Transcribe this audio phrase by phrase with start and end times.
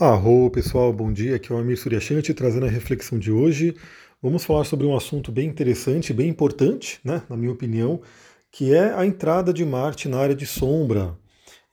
[0.00, 1.34] Arro, pessoal, bom dia.
[1.34, 3.74] Aqui é o Amir Suryashanti trazendo a reflexão de hoje.
[4.22, 8.00] Vamos falar sobre um assunto bem interessante, bem importante, né, na minha opinião,
[8.48, 11.18] que é a entrada de Marte na área de sombra.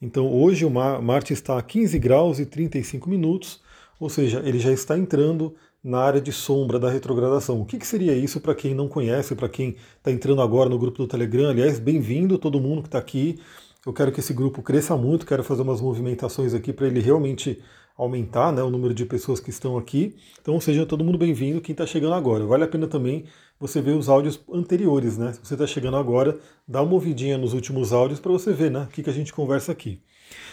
[0.02, 3.62] Então, hoje o Marte está a 15 graus e 35 minutos,
[3.99, 5.53] ou seja, ele já está entrando
[5.83, 7.62] na área de sombra da retrogradação.
[7.62, 10.79] O que, que seria isso para quem não conhece, para quem está entrando agora no
[10.79, 11.51] grupo do Telegram?
[11.51, 13.39] Aliás, bem-vindo todo mundo que está aqui.
[13.85, 17.62] Eu quero que esse grupo cresça muito, quero fazer umas movimentações aqui para ele realmente
[17.98, 20.16] aumentar né, o número de pessoas que estão aqui.
[20.41, 22.45] Então seja todo mundo bem-vindo, quem está chegando agora.
[22.45, 23.26] Vale a pena também
[23.59, 25.31] você ver os áudios anteriores, né?
[25.34, 28.84] Se você está chegando agora, dá uma ouvidinha nos últimos áudios para você ver né,
[28.84, 30.02] o que, que a gente conversa aqui.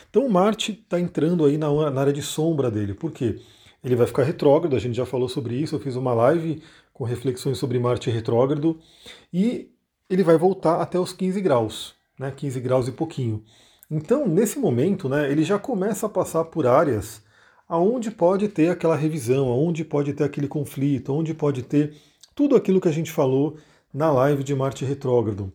[0.09, 2.95] Então Marte está entrando aí na, na, área de sombra dele.
[2.95, 3.41] Por quê?
[3.83, 7.03] Ele vai ficar retrógrado, a gente já falou sobre isso, eu fiz uma live com
[7.03, 8.79] reflexões sobre Marte retrógrado,
[9.33, 9.71] e
[10.09, 12.31] ele vai voltar até os 15 graus, né?
[12.31, 13.43] 15 graus e pouquinho.
[13.91, 17.22] Então, nesse momento, né, ele já começa a passar por áreas
[17.73, 21.97] aonde pode ter aquela revisão, aonde pode ter aquele conflito, aonde pode ter
[22.35, 23.57] tudo aquilo que a gente falou
[23.95, 25.51] na live de Marte retrógrado.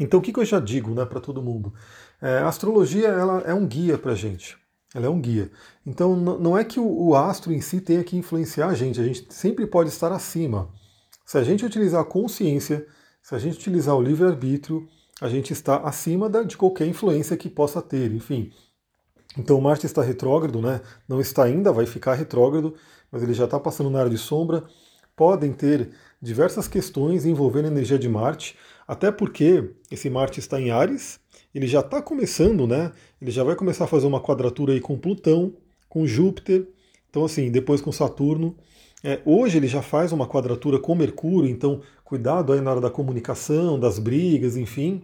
[0.00, 1.74] Então, o que, que eu já digo né, para todo mundo?
[2.22, 4.56] É, a astrologia ela é um guia para a gente.
[4.94, 5.50] Ela é um guia.
[5.84, 9.04] Então, não é que o, o astro em si tenha que influenciar a gente, a
[9.04, 10.70] gente sempre pode estar acima.
[11.26, 12.86] Se a gente utilizar a consciência,
[13.22, 14.88] se a gente utilizar o livre-arbítrio,
[15.20, 18.10] a gente está acima de qualquer influência que possa ter.
[18.10, 18.50] Enfim,
[19.36, 20.80] então Marte está retrógrado, né?
[21.08, 22.74] não está ainda, vai ficar retrógrado,
[23.10, 24.64] mas ele já está passando na área de sombra.
[25.14, 30.70] Podem ter diversas questões envolvendo a energia de Marte, até porque esse Marte está em
[30.70, 31.18] Ares,
[31.54, 32.92] ele já está começando, né?
[33.20, 35.54] Ele já vai começar a fazer uma quadratura aí com Plutão,
[35.88, 36.68] com Júpiter,
[37.08, 38.56] então assim, depois com Saturno.
[39.02, 42.90] É, hoje ele já faz uma quadratura com Mercúrio, então cuidado aí na hora da
[42.90, 45.02] comunicação, das brigas, enfim.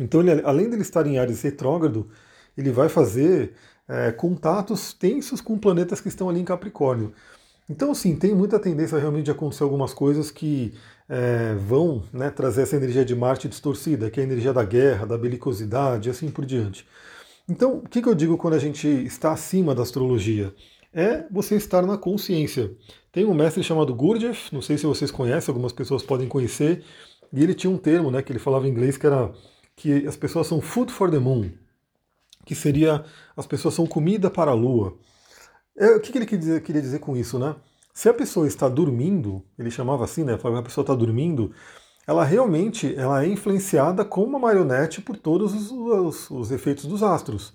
[0.00, 2.08] Então, ele, além dele estar em Ares retrógrado,
[2.58, 3.52] ele vai fazer
[3.88, 7.12] é, contatos tensos com planetas que estão ali em Capricórnio.
[7.70, 10.74] Então, sim, tem muita tendência realmente de acontecer algumas coisas que
[11.08, 15.06] é, vão né, trazer essa energia de Marte distorcida, que é a energia da guerra,
[15.06, 16.86] da belicosidade e assim por diante.
[17.48, 20.52] Então, o que, que eu digo quando a gente está acima da astrologia?
[20.92, 22.72] É você estar na consciência.
[23.12, 26.82] Tem um mestre chamado Gurdjieff, não sei se vocês conhecem, algumas pessoas podem conhecer,
[27.32, 29.32] e ele tinha um termo né, que ele falava em inglês que era
[29.76, 31.50] que as pessoas são food for the moon,
[32.48, 33.04] que seria
[33.36, 34.96] as pessoas são comida para a lua.
[35.76, 37.54] É, o que, que ele queria dizer, queria dizer com isso, né?
[37.92, 40.38] Se a pessoa está dormindo, ele chamava assim, né?
[40.38, 41.52] Falava a pessoa está dormindo,
[42.06, 47.02] ela realmente ela é influenciada como uma marionete por todos os, os, os, efeitos dos
[47.02, 47.52] astros.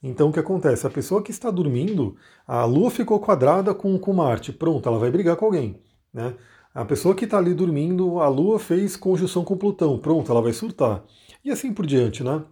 [0.00, 0.86] Então o que acontece?
[0.86, 5.10] A pessoa que está dormindo, a Lua ficou quadrada com, com Marte, pronto, ela vai
[5.10, 5.82] brigar com alguém.
[6.14, 6.36] Né?
[6.72, 10.52] A pessoa que está ali dormindo, a Lua fez conjunção com Plutão, pronto, ela vai
[10.52, 11.02] surtar.
[11.44, 12.44] E assim por diante, né?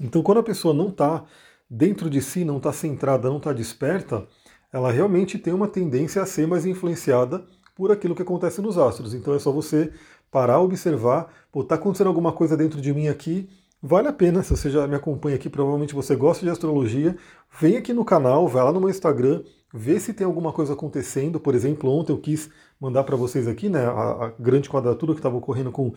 [0.00, 1.24] Então, quando a pessoa não está
[1.68, 4.26] dentro de si, não está centrada, não está desperta,
[4.72, 7.44] ela realmente tem uma tendência a ser mais influenciada
[7.74, 9.14] por aquilo que acontece nos astros.
[9.14, 9.92] Então é só você
[10.30, 13.48] parar, observar, pô, tá acontecendo alguma coisa dentro de mim aqui,
[13.82, 17.16] vale a pena, se você já me acompanha aqui, provavelmente você gosta de astrologia,
[17.58, 21.40] vem aqui no canal, vai lá no meu Instagram, vê se tem alguma coisa acontecendo.
[21.40, 22.50] Por exemplo, ontem eu quis
[22.80, 25.92] mandar para vocês aqui, né, a, a grande quadratura que estava ocorrendo com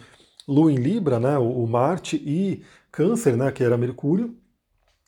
[0.47, 4.35] Lua em Libra, né, o, o Marte e Câncer, né, que era Mercúrio,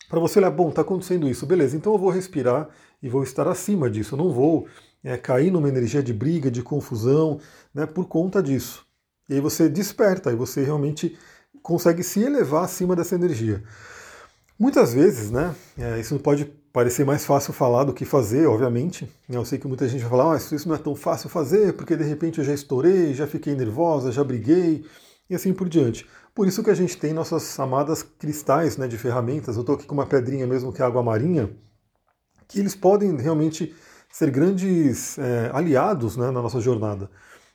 [0.09, 2.67] para você olhar, bom, está acontecendo isso, beleza, então eu vou respirar
[3.01, 4.67] e vou estar acima disso, eu não vou
[5.03, 7.39] é, cair numa energia de briga, de confusão,
[7.71, 8.83] né, por conta disso.
[9.29, 11.15] E aí você desperta, e você realmente
[11.61, 13.63] consegue se elevar acima dessa energia.
[14.57, 19.07] Muitas vezes, né, é, isso pode parecer mais fácil falar do que fazer, obviamente.
[19.29, 21.95] Eu sei que muita gente vai falar, ah, isso não é tão fácil fazer, porque
[21.95, 24.83] de repente eu já estourei, já fiquei nervosa, já briguei,
[25.29, 26.07] e assim por diante.
[26.35, 29.55] Por isso que a gente tem nossas amadas cristais né, de ferramentas.
[29.55, 31.49] Eu estou aqui com uma pedrinha mesmo que é água marinha,
[32.45, 33.73] que eles podem realmente
[34.11, 37.09] ser grandes é, aliados né, na nossa jornada.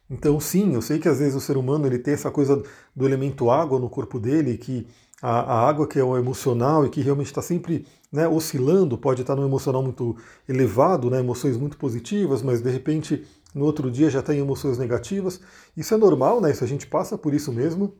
[0.08, 2.62] Então, sim, eu sei que às vezes o ser humano ele tem essa coisa
[2.96, 4.86] do elemento água no corpo dele, que
[5.20, 9.20] a, a água que é o emocional e que realmente está sempre né, oscilando, pode
[9.20, 10.16] estar num emocional muito
[10.48, 15.38] elevado, né, emoções muito positivas, mas de repente no outro dia já tem emoções negativas.
[15.76, 17.94] Isso é normal, né, isso a gente passa por isso mesmo.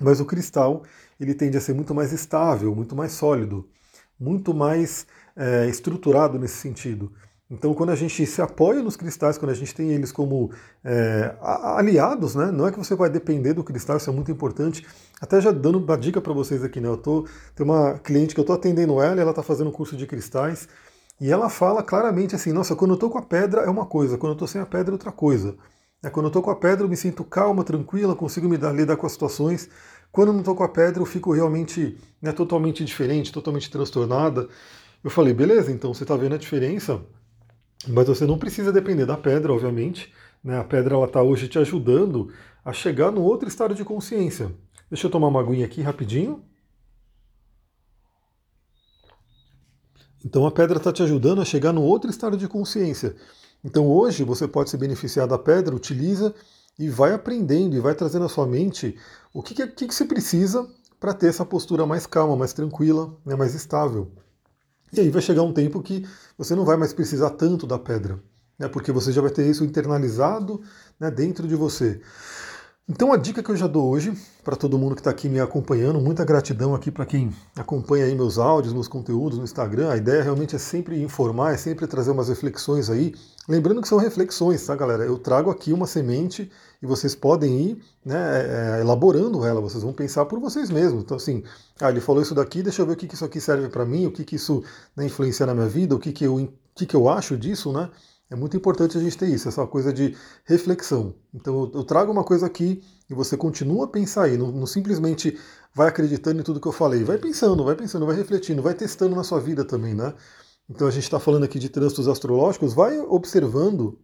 [0.00, 0.82] Mas o cristal
[1.20, 3.68] ele tende a ser muito mais estável, muito mais sólido,
[4.18, 5.06] muito mais
[5.36, 7.12] é, estruturado nesse sentido.
[7.50, 10.52] Então, quando a gente se apoia nos cristais, quando a gente tem eles como
[10.84, 12.48] é, aliados, né?
[12.52, 14.86] não é que você vai depender do cristal, isso é muito importante.
[15.20, 16.88] Até já dando uma dica para vocês aqui, né?
[16.88, 17.26] Eu tô,
[17.56, 20.68] tem uma cliente que eu estou atendendo ela, ela está fazendo um curso de cristais,
[21.20, 24.16] e ela fala claramente assim: nossa, quando eu estou com a pedra é uma coisa,
[24.16, 25.56] quando eu estou sem a pedra é outra coisa.
[26.02, 28.72] É, quando eu estou com a pedra, eu me sinto calma, tranquila, consigo me dar,
[28.72, 29.68] lidar com as situações.
[30.10, 34.48] Quando não estou com a pedra, eu fico realmente né, totalmente diferente, totalmente transtornada.
[35.04, 37.02] Eu falei, beleza, então você está vendo a diferença,
[37.86, 40.12] mas você não precisa depender da pedra, obviamente.
[40.42, 40.58] Né?
[40.58, 42.32] A pedra está hoje te ajudando
[42.64, 44.50] a chegar no outro estado de consciência.
[44.90, 46.42] Deixa eu tomar uma aguinha aqui rapidinho.
[50.24, 53.16] Então a pedra está te ajudando a chegar no outro estado de consciência.
[53.64, 56.34] Então hoje você pode se beneficiar da pedra, utiliza
[56.78, 58.96] e vai aprendendo e vai trazendo à sua mente
[59.34, 60.66] o que, que, que você precisa
[60.98, 64.10] para ter essa postura mais calma, mais tranquila, né, mais estável.
[64.92, 68.18] E aí vai chegar um tempo que você não vai mais precisar tanto da pedra,
[68.58, 70.62] né, porque você já vai ter isso internalizado
[70.98, 72.00] né, dentro de você.
[72.92, 75.38] Então a dica que eu já dou hoje para todo mundo que está aqui me
[75.38, 79.92] acompanhando, muita gratidão aqui para quem acompanha aí meus áudios, meus conteúdos no Instagram.
[79.92, 83.14] A ideia realmente é sempre informar, é sempre trazer umas reflexões aí.
[83.48, 85.04] Lembrando que são reflexões, tá, galera?
[85.04, 86.50] Eu trago aqui uma semente
[86.82, 91.04] e vocês podem ir né, é, é elaborando ela, vocês vão pensar por vocês mesmos.
[91.04, 91.44] Então, assim,
[91.80, 93.84] ah, ele falou isso daqui, deixa eu ver o que, que isso aqui serve para
[93.84, 94.64] mim, o que, que isso
[94.96, 97.72] né, influencia na minha vida, o que, que, eu, o que, que eu acho disso,
[97.72, 97.88] né?
[98.30, 101.14] É muito importante a gente ter isso, essa coisa de reflexão.
[101.34, 102.80] Então eu, trago uma coisa aqui
[103.10, 105.36] e você continua a pensar aí, não, não, simplesmente
[105.74, 107.02] vai acreditando em tudo que eu falei.
[107.02, 110.14] Vai pensando, vai pensando, vai refletindo, vai testando na sua vida também, né?
[110.68, 113.98] Então a gente está falando aqui de trânsitos astrológicos, vai observando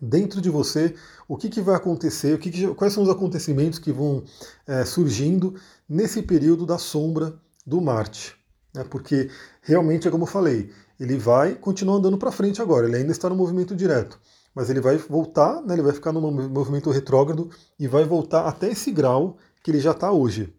[0.00, 0.94] dentro de você
[1.26, 4.22] o que, que vai acontecer, o que, que quais são os acontecimentos que vão
[4.66, 5.54] é, surgindo
[5.88, 8.37] nesse período da sombra do Marte.
[8.74, 8.84] Né?
[8.88, 9.30] Porque
[9.62, 13.28] realmente é como eu falei, ele vai continuar andando para frente agora, ele ainda está
[13.28, 14.18] no movimento direto,
[14.54, 18.68] mas ele vai voltar, né, ele vai ficar no movimento retrógrado e vai voltar até
[18.68, 20.52] esse grau que ele já está hoje.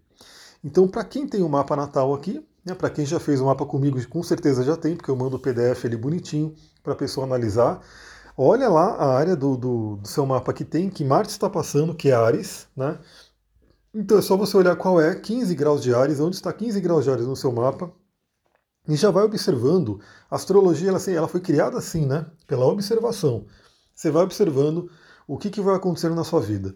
[0.63, 3.43] Então, para quem tem o um mapa natal aqui, né, para quem já fez o
[3.43, 6.53] um mapa comigo, com certeza já tem, porque eu mando o PDF ali bonitinho
[6.83, 7.81] para a pessoa analisar.
[8.37, 11.93] Olha lá a área do, do, do, seu mapa que tem, que Marte está passando,
[11.93, 12.97] que é Ares, né?
[13.93, 17.03] Então é só você olhar qual é 15 graus de Ares, onde está 15 graus
[17.03, 17.91] de Ares no seu mapa,
[18.89, 20.01] e já vai observando.
[20.29, 22.25] A astrologia ela, assim, ela foi criada assim, né?
[22.47, 23.45] Pela observação.
[23.95, 24.89] Você vai observando
[25.27, 26.75] o que, que vai acontecendo na sua vida.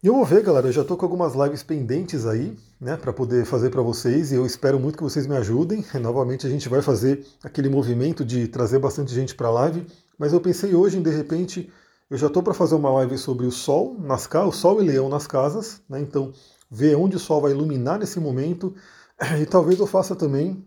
[0.00, 3.12] E eu vou ver, galera, eu já estou com algumas lives pendentes aí, né, para
[3.12, 5.84] poder fazer para vocês, e eu espero muito que vocês me ajudem.
[6.00, 9.86] Novamente a gente vai fazer aquele movimento de trazer bastante gente para a live,
[10.18, 11.72] mas eu pensei hoje de repente,
[12.10, 15.08] eu já estou para fazer uma live sobre o Sol, nas o Sol e Leão
[15.08, 16.32] nas casas, né, então
[16.68, 18.74] ver onde o Sol vai iluminar nesse momento,
[19.40, 20.64] e talvez eu faça também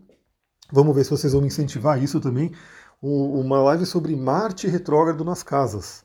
[0.72, 2.52] Vamos ver se vocês vão me incentivar isso também.
[3.00, 6.04] Uma live sobre Marte retrógrado nas casas.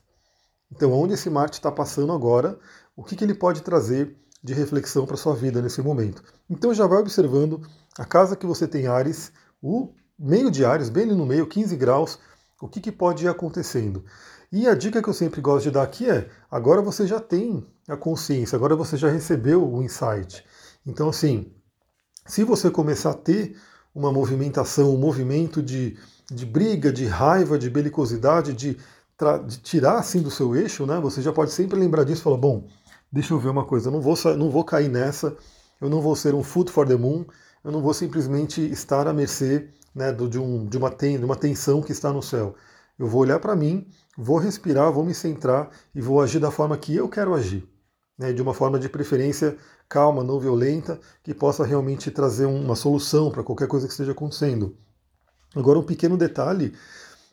[0.70, 2.58] Então, onde esse Marte está passando agora,
[2.96, 6.22] o que, que ele pode trazer de reflexão para sua vida nesse momento.
[6.48, 7.60] Então, já vai observando
[7.98, 9.32] a casa que você tem Ares,
[9.62, 12.18] o meio de Ares, bem ali no meio, 15 graus,
[12.60, 14.04] o que, que pode ir acontecendo.
[14.50, 17.66] E a dica que eu sempre gosto de dar aqui é: agora você já tem
[17.88, 20.44] a consciência, agora você já recebeu o insight.
[20.86, 21.52] Então, assim,
[22.26, 23.56] se você começar a ter
[23.94, 25.96] uma movimentação, um movimento de,
[26.30, 28.76] de briga, de raiva, de belicosidade, de,
[29.46, 30.98] de tirar assim do seu eixo, né?
[31.00, 32.66] Você já pode sempre lembrar disso e falar, bom,
[33.10, 35.36] deixa eu ver uma coisa, eu não vou, não vou cair nessa,
[35.80, 37.24] eu não vou ser um foot for the moon,
[37.62, 41.36] eu não vou simplesmente estar à mercê né, de, um, de, uma ten, de uma
[41.36, 42.54] tensão que está no céu.
[42.98, 43.86] Eu vou olhar para mim,
[44.16, 47.68] vou respirar, vou me centrar e vou agir da forma que eu quero agir.
[48.22, 49.56] Né, de uma forma de preferência
[49.88, 54.76] calma, não violenta, que possa realmente trazer uma solução para qualquer coisa que esteja acontecendo.
[55.56, 56.72] Agora, um pequeno detalhe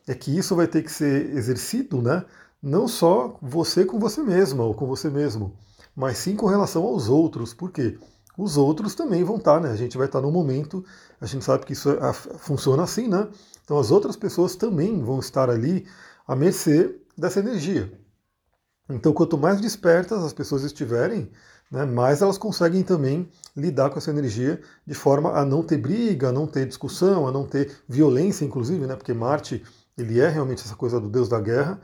[0.07, 2.25] é que isso vai ter que ser exercido, né?
[2.59, 5.53] Não só você com você mesma ou com você mesmo,
[5.95, 7.53] mas sim com relação aos outros.
[7.53, 7.99] Por quê?
[8.35, 9.69] Os outros também vão estar, né?
[9.69, 10.83] A gente vai estar no momento,
[11.21, 13.27] a gente sabe que isso é, funciona assim, né?
[13.63, 15.85] Então as outras pessoas também vão estar ali
[16.27, 17.91] à mercê dessa energia.
[18.89, 21.29] Então, quanto mais despertas as pessoas estiverem,
[21.71, 26.29] né, mais elas conseguem também lidar com essa energia de forma a não ter briga,
[26.29, 29.63] a não ter discussão, a não ter violência, inclusive, né, porque Marte
[29.97, 31.79] ele é realmente essa coisa do deus da guerra.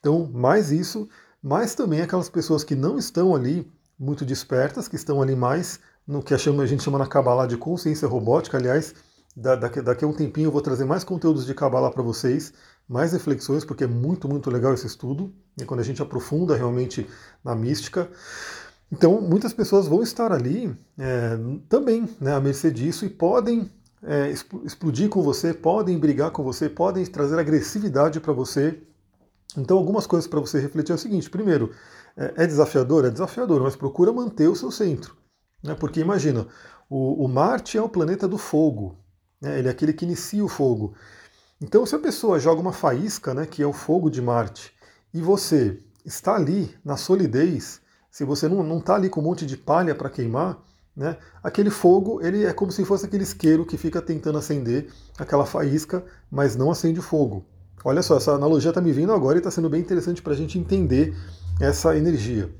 [0.00, 1.08] Então, mais isso,
[1.42, 6.22] mais também aquelas pessoas que não estão ali muito despertas, que estão ali mais no
[6.22, 8.58] que a, gente chama na Kabbalah de consciência robótica.
[8.58, 8.94] Aliás,
[9.36, 12.52] daqui, daqui a um tempinho eu vou trazer mais conteúdos de Kabbalah para vocês,
[12.88, 17.06] mais reflexões, porque é muito, muito legal esse estudo, e quando a gente aprofunda realmente
[17.44, 18.10] na mística.
[18.90, 23.70] Então, muitas pessoas vão estar ali é, também né, à mercê disso e podem
[24.02, 24.30] é,
[24.64, 28.82] explodir com você, podem brigar com você, podem trazer agressividade para você.
[29.56, 31.70] Então, algumas coisas para você refletir é o seguinte: primeiro,
[32.16, 33.06] é, é, desafiador?
[33.06, 35.16] É desafiador, mas procura manter o seu centro.
[35.62, 36.46] Né, porque imagina,
[36.90, 38.98] o, o Marte é o planeta do fogo,
[39.42, 40.94] né, ele é aquele que inicia o fogo.
[41.60, 44.72] Então, se a pessoa joga uma faísca, né, que é o fogo de Marte,
[45.12, 47.80] e você está ali na solidez,
[48.10, 50.62] se você não está ali com um monte de palha para queimar,
[50.94, 51.16] né?
[51.42, 56.04] Aquele fogo, ele é como se fosse aquele isqueiro que fica tentando acender aquela faísca,
[56.30, 57.46] mas não acende o fogo.
[57.84, 60.36] Olha só, essa analogia está me vindo agora e está sendo bem interessante para a
[60.36, 61.16] gente entender
[61.60, 62.50] essa energia.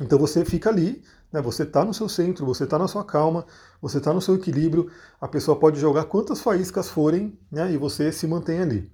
[0.00, 3.44] Então você fica ali, né, você está no seu centro, você está na sua calma,
[3.82, 4.90] você está no seu equilíbrio,
[5.20, 8.90] a pessoa pode jogar quantas faíscas forem né, e você se mantém ali.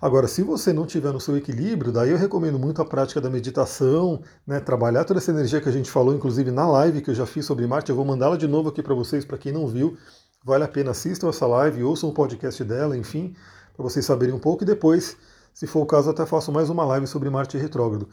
[0.00, 3.28] Agora, se você não tiver no seu equilíbrio, daí eu recomendo muito a prática da
[3.28, 7.14] meditação, né, trabalhar toda essa energia que a gente falou, inclusive na live que eu
[7.14, 9.66] já fiz sobre Marte, eu vou mandá-la de novo aqui para vocês, para quem não
[9.66, 9.96] viu,
[10.42, 13.34] vale a pena assistam essa live, ouçam o podcast dela, enfim,
[13.74, 15.18] para vocês saberem um pouco e depois,
[15.52, 18.08] se for o caso, até faço mais uma live sobre Marte retrógrado.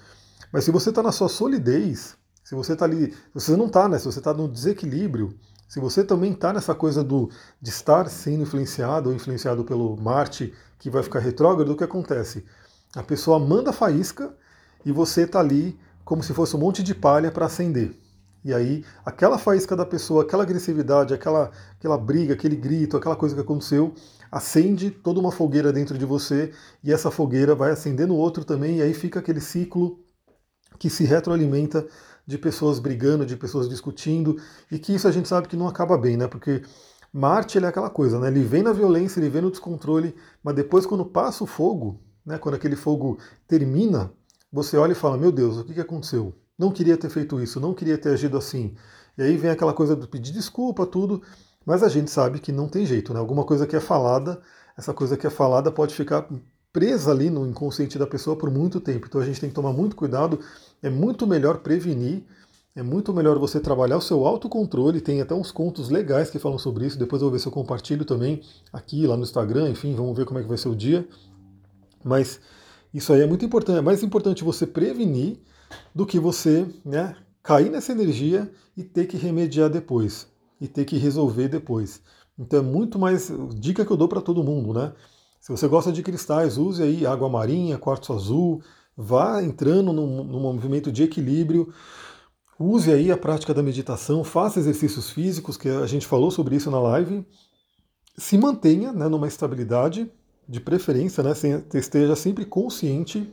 [0.51, 3.97] Mas se você está na sua solidez, se você está ali, você não está, né?
[3.97, 5.33] Se você está no desequilíbrio,
[5.67, 7.29] se você também está nessa coisa do,
[7.61, 12.45] de estar sendo influenciado ou influenciado pelo Marte que vai ficar retrógrado, o que acontece?
[12.95, 14.35] A pessoa manda faísca
[14.85, 17.97] e você está ali como se fosse um monte de palha para acender.
[18.43, 23.33] E aí, aquela faísca da pessoa, aquela agressividade, aquela, aquela briga, aquele grito, aquela coisa
[23.33, 23.95] que aconteceu,
[24.29, 26.51] acende toda uma fogueira dentro de você
[26.83, 30.03] e essa fogueira vai acendendo o outro também, e aí fica aquele ciclo
[30.77, 31.87] que se retroalimenta
[32.25, 34.37] de pessoas brigando, de pessoas discutindo,
[34.71, 36.27] e que isso a gente sabe que não acaba bem, né?
[36.27, 36.63] Porque
[37.11, 38.27] Marte ele é aquela coisa, né?
[38.27, 42.37] Ele vem na violência, ele vem no descontrole, mas depois quando passa o fogo, né?
[42.37, 44.11] Quando aquele fogo termina,
[44.51, 46.33] você olha e fala: Meu Deus, o que, que aconteceu?
[46.57, 48.75] Não queria ter feito isso, não queria ter agido assim.
[49.17, 51.21] E aí vem aquela coisa do pedir desculpa, tudo,
[51.65, 53.19] mas a gente sabe que não tem jeito, né?
[53.19, 54.41] Alguma coisa que é falada,
[54.77, 56.27] essa coisa que é falada pode ficar
[56.71, 59.05] presa ali no inconsciente da pessoa por muito tempo.
[59.07, 60.39] Então a gente tem que tomar muito cuidado.
[60.83, 62.23] É muito melhor prevenir,
[62.75, 64.99] é muito melhor você trabalhar o seu autocontrole.
[64.99, 66.99] Tem até uns contos legais que falam sobre isso.
[66.99, 69.69] Depois eu vou ver se eu compartilho também aqui, lá no Instagram.
[69.69, 71.07] Enfim, vamos ver como é que vai ser o dia.
[72.03, 72.41] Mas
[72.93, 73.77] isso aí é muito importante.
[73.77, 75.39] É mais importante você prevenir
[75.95, 80.27] do que você né, cair nessa energia e ter que remediar depois.
[80.59, 82.01] E ter que resolver depois.
[82.37, 84.93] Então é muito mais dica que eu dou para todo mundo, né?
[85.39, 88.63] Se você gosta de cristais, use aí água marinha, quartzo azul,
[88.95, 91.73] vá entrando num, num movimento de equilíbrio.
[92.59, 96.69] Use aí a prática da meditação, faça exercícios físicos, que a gente falou sobre isso
[96.69, 97.25] na live.
[98.17, 100.09] Se mantenha né, numa estabilidade,
[100.47, 101.31] de preferência, né,
[101.73, 103.31] esteja sempre consciente,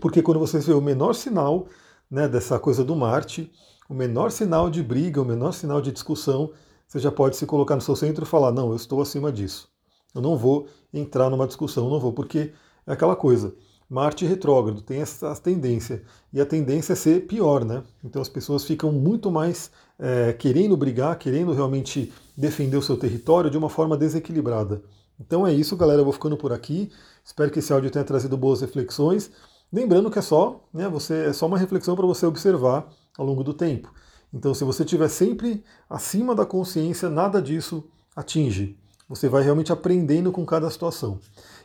[0.00, 1.66] porque quando você vê o menor sinal
[2.10, 3.50] né, dessa coisa do Marte,
[3.88, 6.52] o menor sinal de briga, o menor sinal de discussão,
[6.86, 9.68] você já pode se colocar no seu centro e falar: não, eu estou acima disso.
[10.14, 12.52] Eu não vou entrar numa discussão, não vou, porque
[12.86, 13.54] é aquela coisa.
[13.88, 16.02] Marte retrógrado tem essa tendência,
[16.32, 17.84] e a tendência é ser pior, né?
[18.04, 23.50] Então as pessoas ficam muito mais é, querendo brigar, querendo realmente defender o seu território
[23.50, 24.82] de uma forma desequilibrada.
[25.20, 26.00] Então é isso, galera.
[26.00, 26.90] Eu vou ficando por aqui.
[27.24, 29.30] Espero que esse áudio tenha trazido boas reflexões.
[29.72, 33.42] Lembrando que é só, né, você, é só uma reflexão para você observar ao longo
[33.42, 33.92] do tempo.
[34.32, 38.78] Então, se você estiver sempre acima da consciência, nada disso atinge.
[39.08, 41.20] Você vai realmente aprendendo com cada situação.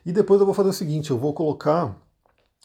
[0.05, 1.97] E depois eu vou fazer o seguinte: eu vou colocar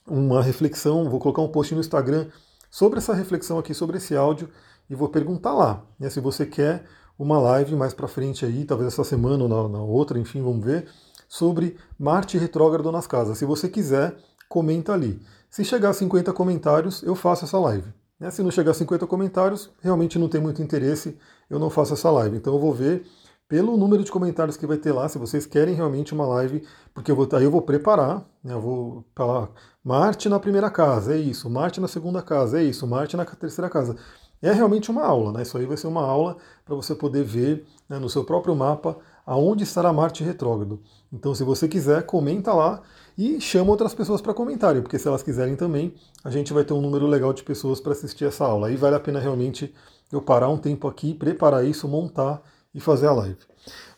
[0.06, 2.26] uma reflexão, vou colocar um post no Instagram
[2.70, 4.48] sobre essa reflexão aqui, sobre esse áudio,
[4.88, 6.84] e vou perguntar lá né, se você quer
[7.18, 10.64] uma live mais para frente aí, talvez essa semana ou na, na outra, enfim, vamos
[10.64, 10.86] ver,
[11.28, 13.38] sobre Marte retrógrado nas casas.
[13.38, 14.16] Se você quiser,
[14.48, 15.20] comenta ali.
[15.50, 17.92] Se chegar a 50 comentários, eu faço essa live.
[18.20, 18.30] Né?
[18.30, 21.16] Se não chegar a 50 comentários, realmente não tem muito interesse,
[21.48, 22.36] eu não faço essa live.
[22.36, 23.06] Então eu vou ver
[23.48, 27.10] pelo número de comentários que vai ter lá, se vocês querem realmente uma live, porque
[27.10, 29.50] eu vou, aí eu vou preparar, né, eu vou falar
[29.84, 33.70] Marte na primeira casa, é isso, Marte na segunda casa, é isso, Marte na terceira
[33.70, 33.96] casa.
[34.42, 35.42] É realmente uma aula, né?
[35.42, 38.98] Isso aí vai ser uma aula para você poder ver né, no seu próprio mapa
[39.24, 40.80] aonde estará Marte retrógrado.
[41.12, 42.82] Então, se você quiser, comenta lá
[43.16, 46.74] e chama outras pessoas para comentarem, porque se elas quiserem também, a gente vai ter
[46.74, 48.68] um número legal de pessoas para assistir essa aula.
[48.68, 49.74] Aí vale a pena realmente
[50.12, 52.42] eu parar um tempo aqui, preparar isso, montar
[52.76, 53.38] e fazer a live.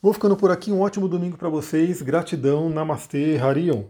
[0.01, 3.83] Vou ficando por aqui, um ótimo domingo para vocês, gratidão, namastê, Harion.